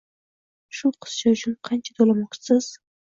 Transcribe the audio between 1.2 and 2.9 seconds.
uchun qancha to`lamoqchisiz